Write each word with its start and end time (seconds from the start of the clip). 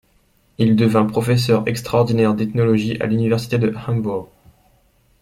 Il 0.57 0.75
devint 0.75 1.05
professeur 1.05 1.61
extraordinaire 1.67 2.33
d'ethnologie 2.33 2.99
à 2.99 3.05
l'Université 3.05 3.59
de 3.59 3.71
Hambourg. 3.87 4.31